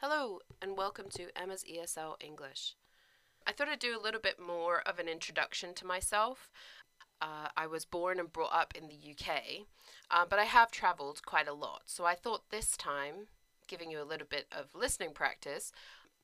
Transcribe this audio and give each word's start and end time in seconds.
Hello, 0.00 0.38
and 0.62 0.76
welcome 0.76 1.06
to 1.16 1.36
Emma's 1.36 1.64
ESL 1.64 2.14
English. 2.20 2.76
I 3.44 3.50
thought 3.50 3.66
I'd 3.66 3.80
do 3.80 3.98
a 3.98 4.00
little 4.00 4.20
bit 4.20 4.38
more 4.38 4.80
of 4.86 5.00
an 5.00 5.08
introduction 5.08 5.74
to 5.74 5.84
myself. 5.84 6.52
Uh, 7.20 7.48
I 7.56 7.66
was 7.66 7.84
born 7.84 8.20
and 8.20 8.32
brought 8.32 8.54
up 8.54 8.74
in 8.76 8.86
the 8.86 8.94
UK, 8.94 9.66
uh, 10.08 10.24
but 10.30 10.38
I 10.38 10.44
have 10.44 10.70
travelled 10.70 11.26
quite 11.26 11.48
a 11.48 11.52
lot, 11.52 11.82
so 11.86 12.04
I 12.04 12.14
thought 12.14 12.50
this 12.50 12.76
time, 12.76 13.26
giving 13.66 13.90
you 13.90 14.00
a 14.00 14.06
little 14.06 14.28
bit 14.30 14.46
of 14.56 14.66
listening 14.72 15.14
practice, 15.14 15.72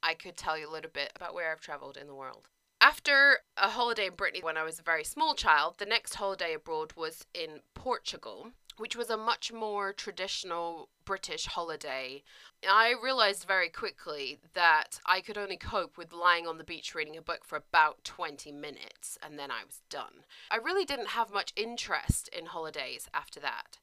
I 0.04 0.14
could 0.14 0.36
tell 0.36 0.56
you 0.56 0.70
a 0.70 0.72
little 0.72 0.92
bit 0.94 1.10
about 1.16 1.34
where 1.34 1.50
I've 1.50 1.60
travelled 1.60 1.96
in 1.96 2.06
the 2.06 2.14
world. 2.14 2.46
After 2.80 3.38
a 3.56 3.70
holiday 3.70 4.06
in 4.06 4.14
Brittany 4.14 4.44
when 4.44 4.56
I 4.56 4.62
was 4.62 4.78
a 4.78 4.84
very 4.84 5.02
small 5.02 5.34
child, 5.34 5.78
the 5.78 5.84
next 5.84 6.14
holiday 6.14 6.54
abroad 6.54 6.92
was 6.96 7.26
in 7.34 7.58
Portugal 7.74 8.52
which 8.76 8.96
was 8.96 9.10
a 9.10 9.16
much 9.16 9.52
more 9.52 9.92
traditional 9.92 10.88
British 11.04 11.46
holiday. 11.46 12.22
I 12.68 12.94
realized 13.02 13.46
very 13.46 13.68
quickly 13.68 14.38
that 14.54 15.00
I 15.06 15.20
could 15.20 15.38
only 15.38 15.56
cope 15.56 15.96
with 15.96 16.12
lying 16.12 16.46
on 16.46 16.58
the 16.58 16.64
beach 16.64 16.94
reading 16.94 17.16
a 17.16 17.22
book 17.22 17.44
for 17.44 17.56
about 17.56 18.04
20 18.04 18.50
minutes 18.52 19.18
and 19.22 19.38
then 19.38 19.50
I 19.50 19.64
was 19.64 19.82
done. 19.90 20.24
I 20.50 20.56
really 20.56 20.84
didn't 20.84 21.08
have 21.08 21.32
much 21.32 21.52
interest 21.56 22.28
in 22.28 22.46
holidays 22.46 23.08
after 23.12 23.40
that. 23.40 23.78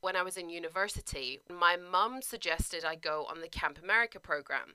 When 0.00 0.16
I 0.16 0.22
was 0.22 0.36
in 0.36 0.50
university, 0.50 1.40
my 1.48 1.76
mum 1.76 2.22
suggested 2.22 2.84
I 2.84 2.96
go 2.96 3.26
on 3.30 3.40
the 3.40 3.48
Camp 3.48 3.78
America 3.82 4.18
program. 4.18 4.74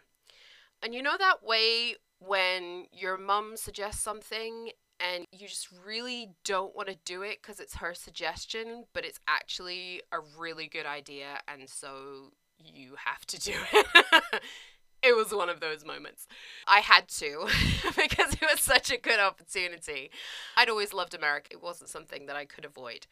And 0.82 0.94
you 0.94 1.04
know 1.04 1.18
that 1.18 1.44
way 1.44 1.96
when 2.20 2.86
your 2.92 3.18
mum 3.18 3.58
suggests 3.58 4.02
something 4.02 4.72
and 5.00 5.28
you 5.32 5.48
just 5.48 5.70
really 5.86 6.32
don't 6.44 6.76
want 6.76 6.90
to 6.90 6.98
do 7.06 7.22
it 7.22 7.40
because 7.42 7.60
it's 7.60 7.76
her 7.76 7.94
suggestion, 7.94 8.86
but 8.94 9.06
it's 9.06 9.20
actually 9.28 10.02
a 10.12 10.18
really 10.38 10.68
good 10.68 10.86
idea, 10.86 11.40
and 11.48 11.70
so 11.70 12.32
you 12.60 12.96
have 13.06 13.26
to 13.28 13.40
do 13.40 13.54
it. 13.74 13.86
it 15.04 15.16
was 15.16 15.32
one 15.32 15.50
of 15.50 15.60
those 15.60 15.86
moments. 15.86 16.28
I 16.68 16.80
had 16.80 17.08
to 17.10 17.48
because 17.96 18.34
it 18.34 18.42
was 18.42 18.62
such 18.62 18.92
a 18.92 18.98
good 18.98 19.20
opportunity. 19.20 20.10
I'd 20.56 20.70
always 20.70 20.94
loved 20.94 21.14
America, 21.14 21.50
it 21.52 21.64
wasn't 21.64 21.90
something 21.90 22.26
that 22.26 22.36
I 22.36 22.46
could 22.46 22.66
avoid. 22.66 23.08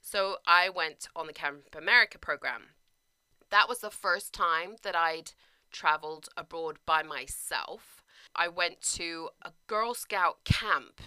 So 0.00 0.36
I 0.46 0.70
went 0.70 1.08
on 1.14 1.26
the 1.26 1.32
Camp 1.32 1.74
America 1.76 2.18
program. 2.18 2.68
That 3.50 3.68
was 3.68 3.80
the 3.80 3.90
first 3.90 4.32
time 4.32 4.76
that 4.82 4.96
I'd 4.96 5.32
traveled 5.70 6.28
abroad 6.36 6.78
by 6.86 7.02
myself. 7.02 8.02
I 8.34 8.48
went 8.48 8.80
to 8.94 9.30
a 9.42 9.52
Girl 9.66 9.94
Scout 9.94 10.44
camp 10.44 11.00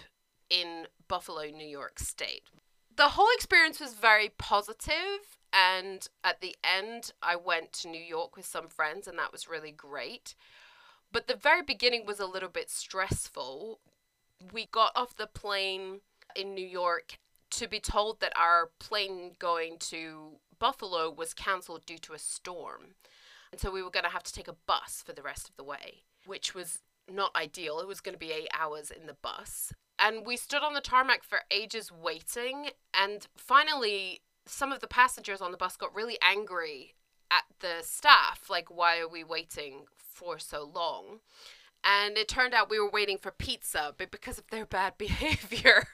in 0.52 0.86
Buffalo, 1.08 1.44
New 1.46 1.66
York 1.66 1.98
State. 1.98 2.42
The 2.94 3.10
whole 3.10 3.28
experience 3.34 3.80
was 3.80 3.94
very 3.94 4.30
positive, 4.36 5.38
and 5.52 6.06
at 6.22 6.42
the 6.42 6.54
end, 6.62 7.12
I 7.22 7.36
went 7.36 7.72
to 7.74 7.88
New 7.88 8.02
York 8.02 8.36
with 8.36 8.44
some 8.44 8.68
friends, 8.68 9.08
and 9.08 9.18
that 9.18 9.32
was 9.32 9.48
really 9.48 9.72
great. 9.72 10.34
But 11.10 11.26
the 11.26 11.36
very 11.36 11.62
beginning 11.62 12.04
was 12.06 12.20
a 12.20 12.26
little 12.26 12.50
bit 12.50 12.70
stressful. 12.70 13.80
We 14.52 14.66
got 14.66 14.92
off 14.94 15.16
the 15.16 15.26
plane 15.26 16.00
in 16.36 16.54
New 16.54 16.66
York 16.66 17.18
to 17.52 17.68
be 17.68 17.80
told 17.80 18.20
that 18.20 18.32
our 18.36 18.70
plane 18.78 19.32
going 19.38 19.76
to 19.78 20.38
Buffalo 20.58 21.10
was 21.10 21.34
cancelled 21.34 21.84
due 21.86 21.98
to 21.98 22.12
a 22.12 22.18
storm. 22.18 22.94
And 23.50 23.60
so 23.60 23.70
we 23.70 23.82
were 23.82 23.90
going 23.90 24.04
to 24.04 24.10
have 24.10 24.22
to 24.22 24.32
take 24.32 24.48
a 24.48 24.56
bus 24.66 25.02
for 25.04 25.12
the 25.12 25.22
rest 25.22 25.48
of 25.48 25.56
the 25.56 25.64
way, 25.64 26.04
which 26.26 26.54
was 26.54 26.80
not 27.10 27.36
ideal. 27.36 27.80
It 27.80 27.88
was 27.88 28.00
going 28.00 28.14
to 28.14 28.18
be 28.18 28.32
eight 28.32 28.48
hours 28.58 28.90
in 28.90 29.06
the 29.06 29.16
bus. 29.20 29.72
And 29.98 30.26
we 30.26 30.36
stood 30.36 30.62
on 30.62 30.74
the 30.74 30.80
tarmac 30.80 31.22
for 31.22 31.40
ages 31.50 31.92
waiting. 31.92 32.70
And 32.92 33.26
finally, 33.36 34.22
some 34.46 34.72
of 34.72 34.80
the 34.80 34.88
passengers 34.88 35.40
on 35.40 35.52
the 35.52 35.56
bus 35.56 35.76
got 35.76 35.94
really 35.94 36.18
angry 36.22 36.94
at 37.30 37.44
the 37.60 37.82
staff. 37.82 38.48
Like, 38.50 38.70
why 38.70 38.98
are 38.98 39.08
we 39.08 39.24
waiting 39.24 39.84
for 39.96 40.38
so 40.38 40.70
long? 40.74 41.20
And 41.84 42.16
it 42.16 42.28
turned 42.28 42.54
out 42.54 42.70
we 42.70 42.78
were 42.78 42.90
waiting 42.90 43.18
for 43.18 43.30
pizza, 43.32 43.94
but 43.96 44.10
because 44.10 44.38
of 44.38 44.48
their 44.48 44.66
bad 44.66 44.94
behavior, 44.98 45.88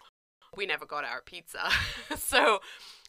we 0.56 0.66
never 0.66 0.86
got 0.86 1.04
our 1.04 1.22
pizza. 1.22 1.70
so 2.16 2.60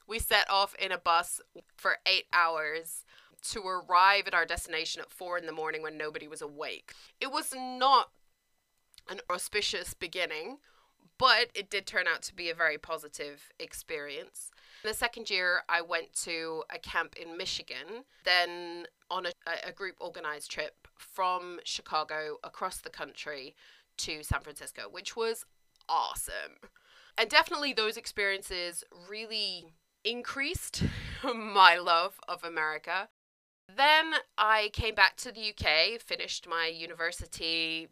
we 0.08 0.20
set 0.20 0.50
off 0.50 0.76
in 0.76 0.92
a 0.92 0.98
bus 0.98 1.42
for 1.76 1.98
eight 2.06 2.26
hours 2.34 3.06
to 3.42 3.62
arrive 3.62 4.28
at 4.28 4.34
our 4.34 4.46
destination 4.46 5.02
at 5.02 5.12
four 5.12 5.38
in 5.38 5.46
the 5.46 5.52
morning 5.52 5.82
when 5.82 5.98
nobody 5.98 6.28
was 6.28 6.42
awake. 6.42 6.94
It 7.22 7.32
was 7.32 7.54
not 7.56 8.10
an 9.10 9.22
auspicious 9.30 9.94
beginning, 9.94 10.58
but 11.20 11.50
it 11.54 11.70
did 11.70 11.86
turn 11.86 12.08
out 12.08 12.24
to 12.24 12.34
be 12.34 12.50
a 12.50 12.56
very 12.56 12.80
positive 12.80 13.52
experience. 13.60 14.50
The 14.84 14.94
second 14.94 15.30
year, 15.30 15.64
I 15.68 15.82
went 15.82 16.14
to 16.24 16.64
a 16.74 16.80
camp 16.80 17.16
in 17.18 17.38
Michigan, 17.38 18.06
then 18.24 18.88
on 19.12 19.26
a, 19.26 19.32
a 19.68 19.74
group 19.74 19.98
organized 20.00 20.50
trip 20.50 20.88
from 20.98 21.60
Chicago 21.66 22.38
across 22.44 22.78
the 22.78 22.90
country 22.90 23.56
to 23.98 24.24
San 24.24 24.40
Francisco, 24.40 24.84
which 24.90 25.16
was 25.18 25.46
awesome. 25.90 26.56
And 27.18 27.30
definitely, 27.30 27.74
those 27.74 27.98
experiences 27.98 28.86
really 29.10 29.74
increased 30.06 30.84
my 31.36 31.78
love 31.78 32.18
of 32.30 32.46
America. 32.46 33.10
Then 33.76 34.14
I 34.38 34.70
came 34.72 34.96
back 34.96 35.18
to 35.18 35.32
the 35.32 35.50
UK, 35.50 36.00
finished 36.02 36.48
my 36.48 36.68
university, 36.68 37.90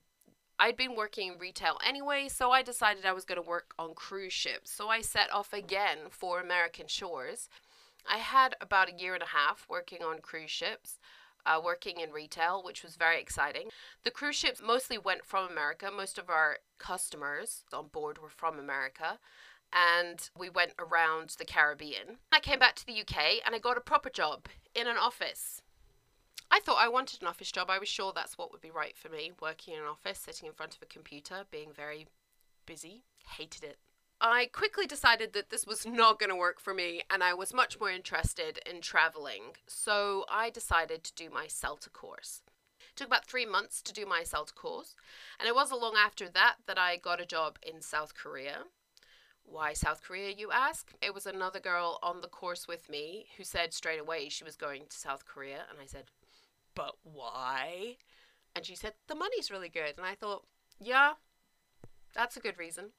I'd 0.60 0.76
been 0.76 0.96
working 0.96 1.34
in 1.34 1.40
retail 1.40 1.78
anyway, 1.86 2.28
so 2.30 2.52
I 2.52 2.64
decided 2.64 3.06
I 3.06 3.14
was 3.14 3.26
going 3.26 3.42
to 3.42 3.48
work 3.48 3.74
on 3.78 3.94
cruise 3.94 4.34
ships. 4.34 4.72
So 4.72 4.90
I 4.90 5.02
set 5.02 5.32
off 5.32 5.54
again 5.54 5.98
for 6.10 6.40
American 6.40 6.88
shores. 6.88 7.48
I 8.10 8.18
had 8.18 8.56
about 8.60 8.90
a 8.90 9.00
year 9.00 9.14
and 9.14 9.22
a 9.22 9.28
half 9.28 9.68
working 9.70 10.04
on 10.04 10.20
cruise 10.20 10.52
ships. 10.52 11.00
Uh, 11.46 11.62
working 11.64 12.02
in 12.02 12.12
retail, 12.12 12.62
which 12.62 12.84
was 12.84 12.98
very 12.98 13.22
exciting. 13.22 13.70
The 14.04 14.12
cruise 14.12 14.36
ships 14.36 14.62
mostly 14.62 14.98
went 14.98 15.24
from 15.24 15.50
America. 15.50 15.90
Most 15.90 16.18
of 16.18 16.30
our 16.30 16.58
customers 16.78 17.64
on 17.72 17.88
board 17.88 18.18
were 18.18 18.28
from 18.28 18.60
America. 18.60 19.18
And 19.72 20.30
we 20.38 20.50
went 20.50 20.74
around 20.78 21.36
the 21.40 21.46
Caribbean. 21.46 22.18
I 22.34 22.42
came 22.42 22.60
back 22.60 22.76
to 22.76 22.86
the 22.86 23.00
UK 23.00 23.42
and 23.46 23.56
I 23.56 23.60
got 23.60 23.78
a 23.78 23.82
proper 23.82 24.10
job 24.10 24.48
in 24.76 24.88
an 24.88 24.98
office 24.98 25.62
I 26.50 26.60
thought 26.60 26.78
I 26.80 26.88
wanted 26.88 27.22
an 27.22 27.28
office 27.28 27.52
job. 27.52 27.70
I 27.70 27.80
was 27.80 27.90
sure 27.90 28.12
that's 28.14 28.38
what 28.38 28.52
would 28.52 28.62
be 28.62 28.72
right 28.72 28.96
for 28.98 29.10
me 29.10 29.32
working 29.42 29.74
in 29.74 29.82
an 29.82 29.88
office, 29.88 30.20
sitting 30.20 30.48
in 30.48 30.54
front 30.54 30.76
of 30.76 30.82
a 30.82 30.86
computer, 30.86 31.44
being 31.52 31.72
very 31.74 32.08
busy. 32.66 33.04
Hated 33.38 33.64
it. 33.64 33.78
I 34.20 34.50
quickly 34.52 34.88
decided 34.88 35.34
that 35.34 35.52
this 35.52 35.68
was 35.68 35.86
not 35.86 36.20
going 36.20 36.32
to 36.32 36.36
work 36.36 36.60
for 36.60 36.74
me 36.74 37.04
and 37.10 37.22
I 37.24 37.36
was 37.36 37.54
much 37.54 37.80
more 37.80 37.92
interested 37.92 38.60
in 38.66 38.82
traveling. 38.82 39.54
So 39.68 40.26
I 40.30 40.50
decided 40.50 41.04
to 41.04 41.14
do 41.14 41.30
my 41.30 41.46
CELTA 41.46 41.94
course. 41.94 42.42
It 42.80 42.96
took 42.96 43.08
about 43.08 43.26
three 43.26 43.46
months 43.46 43.82
to 43.84 43.94
do 43.94 44.08
my 44.08 44.24
CELTA 44.24 44.56
course, 44.56 44.96
and 45.40 45.48
it 45.48 45.54
wasn't 45.54 45.82
long 45.82 45.96
after 45.96 46.28
that 46.30 46.56
that 46.66 46.80
I 46.80 46.98
got 46.98 47.22
a 47.22 47.28
job 47.28 47.60
in 47.62 47.82
South 47.82 48.16
Korea. 48.16 48.64
Why 49.44 49.74
South 49.74 50.02
Korea, 50.04 50.34
you 50.36 50.52
ask? 50.52 50.94
It 51.00 51.14
was 51.14 51.28
another 51.28 51.60
girl 51.60 52.00
on 52.02 52.22
the 52.22 52.28
course 52.28 52.68
with 52.68 52.90
me 52.90 53.28
who 53.38 53.44
said 53.44 53.74
straight 53.74 54.00
away 54.00 54.30
she 54.30 54.44
was 54.44 54.56
going 54.56 54.84
to 54.90 54.98
South 54.98 55.26
Korea, 55.26 55.66
and 55.70 55.80
I 55.80 55.86
said, 55.86 56.06
but 56.78 56.96
why? 57.04 57.98
And 58.56 58.64
she 58.64 58.76
said, 58.76 58.94
the 59.08 59.16
money's 59.16 59.52
really 59.52 59.68
good. 59.68 59.98
And 59.98 60.06
I 60.06 60.14
thought, 60.14 60.46
yeah, 60.80 61.14
that's 62.14 62.38
a 62.38 62.40
good 62.40 62.60
reason. 62.60 62.92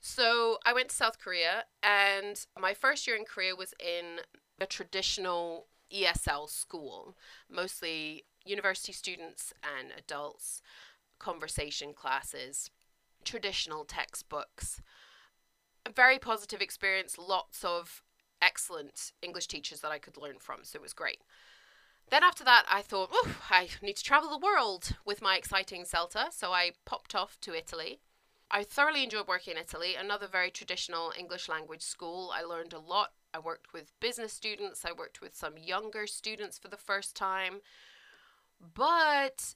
So 0.00 0.58
I 0.66 0.72
went 0.72 0.88
to 0.88 0.96
South 0.96 1.20
Korea, 1.20 1.64
and 1.80 2.44
my 2.60 2.74
first 2.74 3.06
year 3.06 3.14
in 3.14 3.24
Korea 3.24 3.54
was 3.54 3.72
in 3.78 4.22
a 4.60 4.66
traditional 4.66 5.66
ESL 5.94 6.50
school, 6.50 7.16
mostly 7.48 8.24
university 8.44 8.92
students 8.92 9.54
and 9.62 9.92
adults, 9.96 10.60
conversation 11.20 11.94
classes, 11.94 12.70
traditional 13.24 13.84
textbooks. 13.84 14.82
A 15.86 15.92
very 15.92 16.18
positive 16.18 16.60
experience, 16.60 17.16
lots 17.16 17.64
of 17.64 18.02
excellent 18.40 19.12
English 19.22 19.46
teachers 19.46 19.80
that 19.82 19.92
I 19.92 19.98
could 19.98 20.16
learn 20.16 20.38
from, 20.40 20.64
so 20.64 20.76
it 20.78 20.82
was 20.82 20.92
great. 20.92 21.20
Then 22.10 22.22
after 22.22 22.44
that, 22.44 22.64
I 22.70 22.82
thought, 22.82 23.10
oh, 23.12 23.36
I 23.50 23.68
need 23.80 23.96
to 23.96 24.04
travel 24.04 24.30
the 24.30 24.44
world 24.44 24.96
with 25.04 25.22
my 25.22 25.36
exciting 25.36 25.84
CELTA. 25.84 26.32
So 26.32 26.52
I 26.52 26.72
popped 26.84 27.14
off 27.14 27.38
to 27.42 27.54
Italy. 27.54 28.00
I 28.50 28.64
thoroughly 28.64 29.02
enjoyed 29.02 29.28
working 29.28 29.54
in 29.54 29.62
Italy, 29.62 29.94
another 29.94 30.26
very 30.26 30.50
traditional 30.50 31.10
English 31.18 31.48
language 31.48 31.80
school. 31.80 32.30
I 32.34 32.42
learned 32.42 32.74
a 32.74 32.78
lot. 32.78 33.12
I 33.32 33.38
worked 33.38 33.72
with 33.72 33.98
business 33.98 34.34
students, 34.34 34.84
I 34.84 34.92
worked 34.92 35.22
with 35.22 35.34
some 35.34 35.56
younger 35.56 36.06
students 36.06 36.58
for 36.58 36.68
the 36.68 36.76
first 36.76 37.16
time. 37.16 37.60
But 38.74 39.54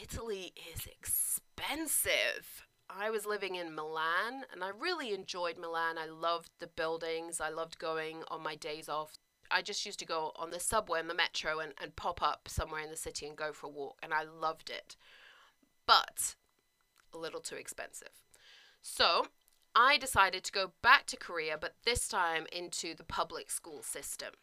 Italy 0.00 0.52
is 0.72 0.86
expensive. 0.86 2.64
I 2.88 3.10
was 3.10 3.26
living 3.26 3.56
in 3.56 3.74
Milan 3.74 4.44
and 4.52 4.62
I 4.62 4.68
really 4.68 5.12
enjoyed 5.12 5.58
Milan. 5.58 5.98
I 5.98 6.06
loved 6.06 6.50
the 6.60 6.68
buildings. 6.68 7.40
I 7.40 7.50
loved 7.50 7.78
going 7.78 8.22
on 8.28 8.42
my 8.42 8.54
days 8.54 8.88
off 8.88 9.18
I 9.50 9.62
just 9.62 9.84
used 9.86 9.98
to 10.00 10.06
go 10.06 10.32
on 10.36 10.50
the 10.50 10.60
subway 10.60 11.00
and 11.00 11.08
the 11.08 11.14
metro 11.14 11.58
and, 11.60 11.72
and 11.80 11.96
pop 11.96 12.22
up 12.22 12.48
somewhere 12.48 12.82
in 12.82 12.90
the 12.90 12.96
city 12.96 13.26
and 13.26 13.36
go 13.36 13.52
for 13.52 13.66
a 13.66 13.70
walk, 13.70 13.98
and 14.02 14.12
I 14.12 14.24
loved 14.24 14.70
it. 14.70 14.96
But 15.86 16.34
a 17.14 17.18
little 17.18 17.40
too 17.40 17.56
expensive. 17.56 18.10
So 18.82 19.26
I 19.74 19.98
decided 19.98 20.44
to 20.44 20.52
go 20.52 20.72
back 20.82 21.06
to 21.06 21.16
Korea, 21.16 21.56
but 21.60 21.74
this 21.84 22.08
time 22.08 22.46
into 22.52 22.94
the 22.94 23.04
public 23.04 23.50
school 23.50 23.82
system. 23.82 24.34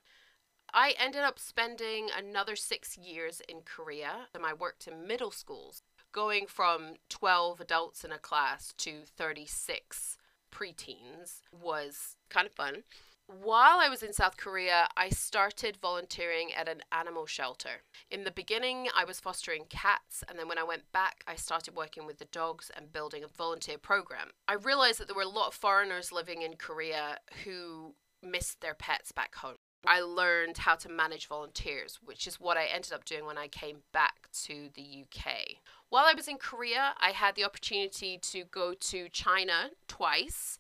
I 0.74 0.94
ended 1.00 1.22
up 1.22 1.40
spending 1.40 2.10
another 2.16 2.56
six 2.56 2.98
years 2.98 3.42
in 3.48 3.62
Korea, 3.64 4.28
and 4.34 4.46
I 4.46 4.54
worked 4.54 4.88
in 4.88 5.08
middle 5.08 5.32
schools, 5.32 5.84
going 6.12 6.48
from 6.48 6.96
12 7.10 7.62
adults 7.62 8.04
in 8.04 8.12
a 8.12 8.18
class 8.18 8.74
to 8.78 9.02
36 9.06 10.18
preteens 10.52 11.42
was 11.52 12.16
kind 12.30 12.48
of 12.48 12.54
fun. 12.54 12.84
While 13.28 13.80
I 13.80 13.90
was 13.90 14.04
in 14.04 14.14
South 14.14 14.38
Korea, 14.38 14.88
I 14.96 15.10
started 15.10 15.78
volunteering 15.78 16.54
at 16.54 16.70
an 16.70 16.84
animal 16.92 17.26
shelter. 17.26 17.82
In 18.12 18.24
the 18.24 18.30
beginning, 18.30 18.88
I 18.96 19.04
was 19.04 19.20
fostering 19.20 19.66
cats, 19.68 20.24
and 20.30 20.38
then 20.38 20.48
when 20.48 20.60
I 20.60 20.64
went 20.64 20.92
back, 20.92 21.24
I 21.28 21.36
started 21.36 21.76
working 21.76 22.06
with 22.06 22.20
the 22.20 22.26
dogs 22.26 22.70
and 22.76 22.94
building 22.94 23.24
a 23.24 23.28
volunteer 23.28 23.80
program. 23.80 24.30
I 24.48 24.54
realized 24.54 25.00
that 25.00 25.08
there 25.08 25.16
were 25.16 25.24
a 25.24 25.28
lot 25.28 25.48
of 25.48 25.56
foreigners 25.56 26.12
living 26.12 26.44
in 26.44 26.56
Korea 26.58 27.18
who 27.44 27.96
missed 28.22 28.62
their 28.62 28.76
pets 28.76 29.12
back 29.12 29.34
home. 29.36 29.56
I 29.88 30.02
learned 30.02 30.60
how 30.60 30.76
to 30.76 30.90
manage 30.90 31.28
volunteers, 31.28 32.00
which 32.04 32.28
is 32.28 32.40
what 32.40 32.58
I 32.58 32.66
ended 32.66 32.94
up 32.94 33.06
doing 33.06 33.26
when 33.26 33.38
I 33.40 33.48
came 33.48 33.80
back 33.92 34.30
to 34.44 34.70
the 34.76 35.04
UK. 35.04 35.58
While 35.90 36.06
I 36.06 36.14
was 36.14 36.28
in 36.28 36.38
Korea, 36.38 36.94
I 37.00 37.12
had 37.12 37.36
the 37.36 37.46
opportunity 37.46 38.20
to 38.20 38.44
go 38.44 38.74
to 38.74 39.10
China 39.10 39.72
twice. 39.88 40.60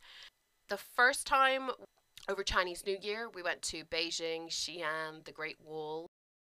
The 0.68 0.78
first 0.78 1.28
time 1.28 1.70
over 2.28 2.44
Chinese 2.44 2.86
New 2.86 2.98
Year, 3.02 3.30
we 3.34 3.44
went 3.44 3.62
to 3.64 3.84
Beijing, 3.86 4.48
Xi'an, 4.48 5.24
the 5.26 5.32
Great 5.32 5.58
Wall. 5.64 6.10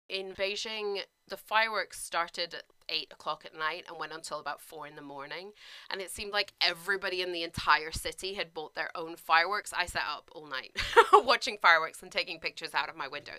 In 0.09 0.33
Beijing, 0.33 1.01
the 1.29 1.37
fireworks 1.37 2.03
started 2.03 2.55
at 2.55 2.65
8 2.89 3.09
o'clock 3.13 3.45
at 3.47 3.57
night 3.59 3.85
and 3.89 3.99
went 3.99 4.13
until 4.13 4.39
about 4.39 4.61
4 4.61 4.87
in 4.87 4.97
the 4.97 5.03
morning. 5.03 5.53
And 5.89 6.01
it 6.01 6.11
seemed 6.11 6.33
like 6.33 6.53
everybody 6.61 7.23
in 7.23 7.33
the 7.33 7.43
entire 7.43 7.93
city 7.93 8.35
had 8.35 8.53
bought 8.53 8.75
their 8.75 8.91
own 8.95 9.17
fireworks. 9.17 9.73
I 9.73 9.87
sat 9.87 10.05
up 10.09 10.31
all 10.35 10.47
night 10.47 10.77
watching 11.13 11.57
fireworks 11.61 12.03
and 12.03 12.13
taking 12.13 12.41
pictures 12.41 12.75
out 12.75 12.91
of 12.91 12.97
my 12.97 13.09
window. 13.09 13.35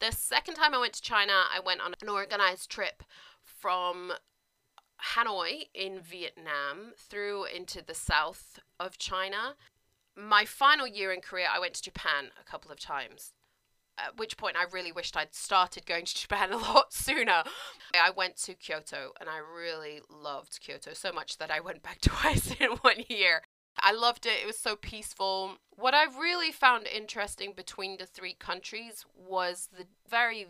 The 0.00 0.12
second 0.12 0.54
time 0.54 0.74
I 0.74 0.78
went 0.78 0.94
to 0.94 1.02
China, 1.02 1.32
I 1.32 1.60
went 1.64 1.80
on 1.80 1.94
an 2.00 2.08
organized 2.08 2.70
trip 2.70 3.02
from 3.44 4.12
Hanoi 5.14 5.68
in 5.74 6.00
Vietnam 6.00 6.92
through 6.96 7.46
into 7.46 7.82
the 7.84 7.94
south 7.94 8.60
of 8.78 8.98
China 8.98 9.56
my 10.16 10.44
final 10.44 10.86
year 10.86 11.12
in 11.12 11.20
Korea, 11.20 11.48
I 11.52 11.58
went 11.58 11.74
to 11.74 11.82
Japan 11.82 12.30
a 12.40 12.44
couple 12.44 12.70
of 12.70 12.78
times. 12.78 13.32
At 13.98 14.16
which 14.16 14.36
point, 14.36 14.56
I 14.56 14.64
really 14.72 14.90
wished 14.90 15.16
I'd 15.16 15.34
started 15.34 15.86
going 15.86 16.06
to 16.06 16.14
Japan 16.20 16.52
a 16.52 16.56
lot 16.56 16.92
sooner. 16.92 17.44
I 17.94 18.10
went 18.10 18.36
to 18.44 18.54
Kyoto 18.54 19.12
and 19.20 19.28
I 19.28 19.38
really 19.38 20.00
loved 20.10 20.60
Kyoto 20.60 20.92
so 20.94 21.12
much 21.12 21.38
that 21.38 21.50
I 21.50 21.60
went 21.60 21.82
back 21.82 22.00
twice 22.02 22.54
in 22.58 22.70
one 22.80 23.04
year. 23.08 23.42
I 23.80 23.92
loved 23.92 24.26
it. 24.26 24.42
It 24.42 24.46
was 24.46 24.58
so 24.58 24.76
peaceful. 24.76 25.56
What 25.70 25.94
I 25.94 26.04
really 26.04 26.52
found 26.52 26.86
interesting 26.86 27.54
between 27.56 27.96
the 27.96 28.06
three 28.06 28.34
countries 28.34 29.06
was 29.16 29.70
the 29.76 29.86
very 30.08 30.46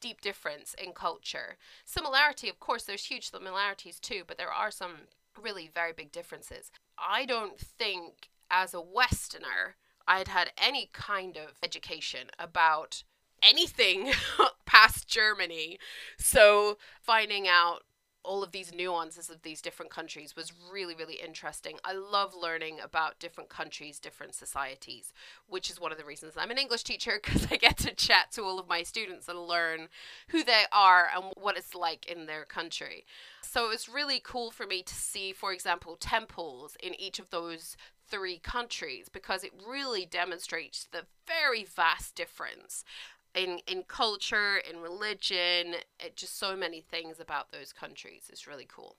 deep 0.00 0.20
difference 0.20 0.74
in 0.74 0.92
culture. 0.92 1.56
Similarity, 1.84 2.48
of 2.48 2.60
course, 2.60 2.84
there's 2.84 3.06
huge 3.06 3.30
similarities 3.30 3.98
too, 3.98 4.22
but 4.26 4.38
there 4.38 4.52
are 4.52 4.70
some 4.70 5.08
really 5.40 5.70
very 5.72 5.92
big 5.92 6.12
differences. 6.12 6.70
I 6.98 7.24
don't 7.24 7.58
think 7.58 8.28
as 8.52 8.74
a 8.74 8.80
Westerner, 8.80 9.76
I'd 10.06 10.28
had 10.28 10.52
any 10.56 10.90
kind 10.92 11.36
of 11.36 11.58
education 11.62 12.28
about 12.38 13.02
anything 13.42 14.12
past 14.66 15.08
Germany. 15.08 15.78
So 16.18 16.78
finding 17.00 17.48
out 17.48 17.80
all 18.24 18.42
of 18.42 18.52
these 18.52 18.72
nuances 18.72 19.28
of 19.28 19.42
these 19.42 19.60
different 19.60 19.90
countries 19.90 20.36
was 20.36 20.52
really, 20.70 20.94
really 20.94 21.14
interesting. 21.22 21.78
I 21.84 21.92
love 21.92 22.34
learning 22.34 22.78
about 22.82 23.18
different 23.18 23.50
countries, 23.50 23.98
different 23.98 24.34
societies, 24.34 25.12
which 25.48 25.70
is 25.70 25.80
one 25.80 25.92
of 25.92 25.98
the 25.98 26.04
reasons 26.04 26.34
I'm 26.36 26.50
an 26.50 26.58
English 26.58 26.84
teacher 26.84 27.20
because 27.24 27.48
I 27.50 27.56
get 27.56 27.78
to 27.78 27.94
chat 27.94 28.30
to 28.32 28.42
all 28.42 28.58
of 28.58 28.68
my 28.68 28.82
students 28.82 29.28
and 29.28 29.38
learn 29.38 29.88
who 30.28 30.44
they 30.44 30.64
are 30.72 31.08
and 31.14 31.32
what 31.36 31.56
it's 31.56 31.74
like 31.74 32.06
in 32.06 32.26
their 32.26 32.44
country. 32.44 33.04
So 33.42 33.66
it 33.66 33.70
was 33.70 33.88
really 33.88 34.20
cool 34.22 34.50
for 34.50 34.66
me 34.66 34.82
to 34.82 34.94
see, 34.94 35.32
for 35.32 35.52
example, 35.52 35.96
temples 35.98 36.76
in 36.82 36.98
each 37.00 37.18
of 37.18 37.30
those 37.30 37.76
three 38.08 38.38
countries 38.38 39.08
because 39.08 39.42
it 39.42 39.52
really 39.66 40.04
demonstrates 40.04 40.86
the 40.92 41.06
very 41.26 41.64
vast 41.64 42.14
difference 42.14 42.84
in 43.34 43.60
in 43.66 43.84
culture, 43.84 44.58
in 44.58 44.80
religion, 44.80 45.74
it, 46.00 46.16
just 46.16 46.38
so 46.38 46.56
many 46.56 46.80
things 46.80 47.20
about 47.20 47.52
those 47.52 47.72
countries. 47.72 48.28
It's 48.28 48.46
really 48.46 48.66
cool. 48.68 48.96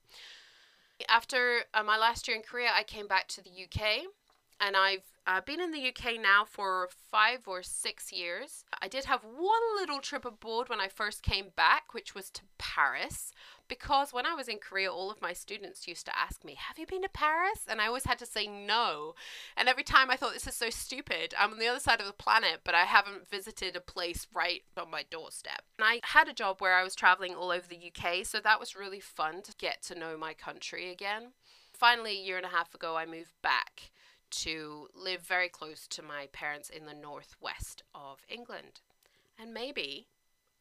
After 1.09 1.61
uh, 1.73 1.83
my 1.83 1.97
last 1.97 2.27
year 2.27 2.37
in 2.37 2.43
Korea, 2.43 2.69
I 2.75 2.83
came 2.83 3.07
back 3.07 3.27
to 3.29 3.43
the 3.43 3.49
UK 3.49 4.05
and 4.65 4.77
I've 4.77 5.03
uh, 5.27 5.41
been 5.41 5.59
in 5.59 5.71
the 5.71 5.89
UK 5.89 6.21
now 6.21 6.45
for 6.45 6.87
five 7.11 7.47
or 7.47 7.63
six 7.63 8.13
years. 8.13 8.63
I 8.81 8.87
did 8.87 9.05
have 9.05 9.23
one 9.23 9.61
little 9.77 9.99
trip 9.99 10.23
abroad 10.23 10.69
when 10.69 10.79
I 10.79 10.87
first 10.87 11.21
came 11.21 11.47
back, 11.55 11.93
which 11.93 12.15
was 12.15 12.29
to 12.31 12.41
Paris, 12.57 13.33
because 13.67 14.13
when 14.13 14.25
I 14.25 14.35
was 14.35 14.47
in 14.47 14.59
Korea, 14.59 14.91
all 14.91 15.11
of 15.11 15.21
my 15.21 15.33
students 15.33 15.87
used 15.87 16.05
to 16.05 16.17
ask 16.17 16.45
me, 16.45 16.55
Have 16.55 16.79
you 16.79 16.85
been 16.85 17.01
to 17.01 17.09
Paris? 17.09 17.65
And 17.67 17.81
I 17.81 17.87
always 17.87 18.05
had 18.05 18.19
to 18.19 18.25
say 18.25 18.47
no. 18.47 19.15
And 19.57 19.67
every 19.67 19.83
time 19.83 20.09
I 20.09 20.15
thought, 20.15 20.33
This 20.33 20.47
is 20.47 20.55
so 20.55 20.69
stupid. 20.69 21.33
I'm 21.37 21.51
on 21.51 21.59
the 21.59 21.67
other 21.67 21.79
side 21.79 21.99
of 21.99 22.07
the 22.07 22.13
planet, 22.13 22.61
but 22.63 22.75
I 22.75 22.83
haven't 22.83 23.29
visited 23.29 23.75
a 23.75 23.81
place 23.81 24.27
right 24.33 24.61
on 24.77 24.89
my 24.89 25.03
doorstep. 25.09 25.63
And 25.77 25.85
I 25.85 25.99
had 26.03 26.29
a 26.29 26.33
job 26.33 26.61
where 26.61 26.75
I 26.75 26.83
was 26.83 26.95
traveling 26.95 27.35
all 27.35 27.51
over 27.51 27.67
the 27.67 27.91
UK, 27.91 28.25
so 28.25 28.39
that 28.39 28.61
was 28.61 28.77
really 28.77 29.01
fun 29.01 29.41
to 29.41 29.53
get 29.57 29.81
to 29.83 29.99
know 29.99 30.17
my 30.17 30.33
country 30.33 30.89
again. 30.89 31.33
Finally, 31.73 32.11
a 32.11 32.23
year 32.23 32.37
and 32.37 32.45
a 32.45 32.49
half 32.49 32.73
ago, 32.73 32.95
I 32.95 33.05
moved 33.05 33.33
back 33.41 33.91
to 34.41 34.87
live 34.95 35.21
very 35.21 35.49
close 35.49 35.87
to 35.87 36.01
my 36.01 36.27
parents 36.31 36.69
in 36.69 36.85
the 36.85 36.93
northwest 36.93 37.83
of 37.93 38.25
England. 38.29 38.81
And 39.39 39.53
maybe 39.53 40.07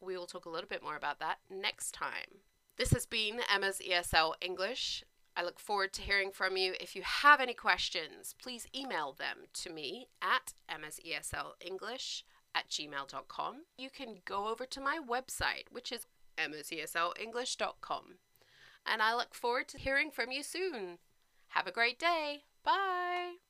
we 0.01 0.17
will 0.17 0.25
talk 0.25 0.45
a 0.45 0.49
little 0.49 0.67
bit 0.67 0.83
more 0.83 0.95
about 0.95 1.19
that 1.19 1.39
next 1.49 1.93
time. 1.93 2.41
This 2.77 2.91
has 2.91 3.05
been 3.05 3.41
Emma's 3.53 3.79
ESL 3.79 4.33
English. 4.41 5.03
I 5.35 5.43
look 5.43 5.59
forward 5.59 5.93
to 5.93 6.01
hearing 6.01 6.31
from 6.31 6.57
you. 6.57 6.73
If 6.79 6.95
you 6.95 7.01
have 7.03 7.39
any 7.39 7.53
questions, 7.53 8.35
please 8.41 8.67
email 8.75 9.13
them 9.13 9.45
to 9.53 9.69
me 9.69 10.07
at 10.21 10.53
Emma's 10.69 10.99
ESL 11.05 11.53
English 11.61 12.23
at 12.53 12.69
gmail.com. 12.69 13.63
You 13.77 13.89
can 13.89 14.17
go 14.25 14.47
over 14.47 14.65
to 14.65 14.81
my 14.81 14.99
website, 14.99 15.71
which 15.71 15.91
is 15.91 16.05
emmaseslenglish.com. 16.37 18.03
And 18.85 19.01
I 19.01 19.15
look 19.15 19.33
forward 19.33 19.67
to 19.69 19.77
hearing 19.77 20.11
from 20.11 20.31
you 20.31 20.43
soon. 20.43 20.99
Have 21.49 21.67
a 21.67 21.71
great 21.71 21.99
day. 21.99 22.43
Bye. 22.63 23.42